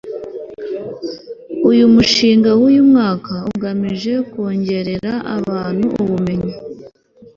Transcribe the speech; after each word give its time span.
uyu 1.69 1.85
mushinga 1.93 2.49
w 2.61 2.63
imyaka 2.79 3.33
ugamije 3.51 4.13
kongerera 4.31 5.13
abantu 5.37 5.85
ubumenyi 6.01 6.53